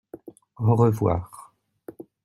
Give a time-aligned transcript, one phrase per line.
[0.57, 1.53] Au revoir!